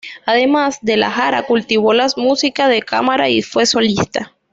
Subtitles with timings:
[0.25, 4.33] Además, De la Jara cultivó la música de cámara y fue solista.